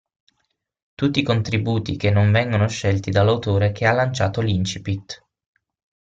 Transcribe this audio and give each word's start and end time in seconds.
Tutti 0.95 1.19
i 1.19 1.23
contributi 1.23 1.95
che 1.95 2.09
non 2.09 2.31
vengono 2.31 2.67
scelti 2.67 3.11
dall'autore 3.11 3.71
che 3.71 3.85
ha 3.85 3.91
lanciato 3.91 4.41
l'incipit. 4.41 5.23